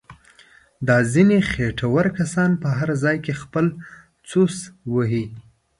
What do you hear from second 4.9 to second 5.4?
وهي.